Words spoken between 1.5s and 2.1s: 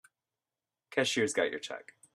your check.